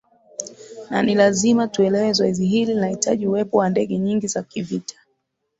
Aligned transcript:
na 0.89 1.01
ni 1.03 1.15
lazima 1.15 1.67
tuelewe 1.67 2.13
zoezi 2.13 2.45
hili 2.45 2.73
linahitaji 2.73 3.27
uwepo 3.27 3.57
wa 3.57 3.69
ndege 3.69 3.97
nyingi 3.97 4.27
za 4.27 4.43
kivita 4.43 4.95